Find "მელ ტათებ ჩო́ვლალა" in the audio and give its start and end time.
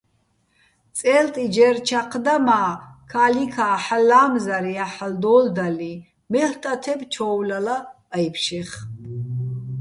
6.31-7.77